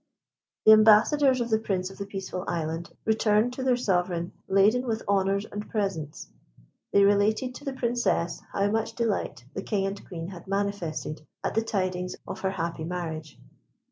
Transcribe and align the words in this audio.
The 0.65 0.71
ambassadors 0.71 1.41
of 1.41 1.51
the 1.51 1.59
Prince 1.59 1.91
of 1.91 1.99
the 1.99 2.07
Peaceful 2.07 2.43
Island 2.47 2.91
returned 3.05 3.53
to 3.53 3.61
their 3.63 3.77
sovereign 3.77 4.31
laden 4.47 4.87
with 4.87 5.03
honours 5.07 5.45
and 5.45 5.69
presents. 5.69 6.27
They 6.91 7.03
related 7.03 7.53
to 7.53 7.65
the 7.65 7.73
Princess 7.73 8.41
how 8.51 8.71
much 8.71 8.93
delight 8.95 9.45
the 9.53 9.61
King 9.61 9.85
and 9.85 10.07
Queen 10.07 10.29
had 10.29 10.47
manifested 10.47 11.21
at 11.43 11.53
the 11.53 11.61
tidings 11.61 12.15
of 12.27 12.39
her 12.39 12.49
happy 12.49 12.83
marriage. 12.83 13.39